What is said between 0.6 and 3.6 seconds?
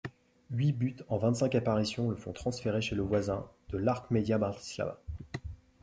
buts en vingt-cinq apparitions le font transférer chez le voisin